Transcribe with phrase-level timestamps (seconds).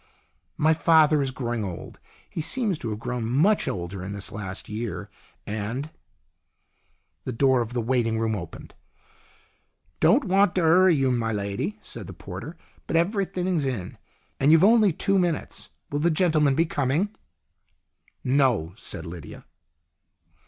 [0.57, 1.99] "My father is growing old.
[2.27, 5.11] He seems to have grown much older in this last year,
[5.45, 5.91] and"
[7.25, 8.73] The door of the waiting room opened."
[9.99, 13.99] Don't want to 'urry you, my lady," said the porter." But everything's in,
[14.39, 15.69] and you've only two minutes.
[15.91, 17.09] Will the gentleman be coming?""
[18.23, 19.45] No," said Lydia.